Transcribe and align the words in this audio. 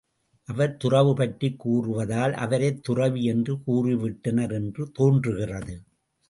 அவர் 0.47 0.77
துறவு 0.77 1.13
பற்றிக் 1.13 1.67
கூறுவதால் 1.67 2.33
அவரைத் 2.33 2.83
துறவி 2.83 3.23
என்று 3.23 3.57
கூறிவிட்டனர் 3.67 4.53
என்று 4.53 4.91
தோன்றுகிறது. 4.91 5.81